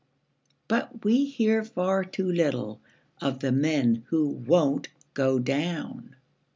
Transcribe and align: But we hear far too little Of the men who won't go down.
But 0.67 1.05
we 1.05 1.25
hear 1.25 1.63
far 1.63 2.03
too 2.03 2.25
little 2.25 2.81
Of 3.21 3.41
the 3.41 3.51
men 3.51 4.01
who 4.07 4.27
won't 4.29 4.89
go 5.13 5.37
down. 5.37 6.15